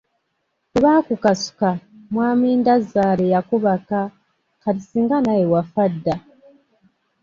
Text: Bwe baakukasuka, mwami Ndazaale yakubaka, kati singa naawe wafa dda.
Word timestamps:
Bwe 0.71 0.79
baakukasuka, 0.85 1.69
mwami 2.13 2.47
Ndazaale 2.59 3.25
yakubaka, 3.33 3.99
kati 4.61 4.81
singa 4.89 5.17
naawe 5.23 5.45
wafa 5.53 5.83
dda. 5.93 6.15